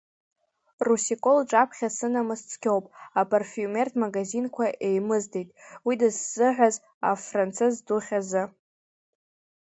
[0.85, 2.85] Русико лҿаԥхьа сынамыс цқьоуп,
[3.19, 5.49] апарфиумериатә магазинқәа еимыздеит
[5.85, 6.75] уи дызсыҳәаз
[7.11, 8.43] афранцыз духь азы.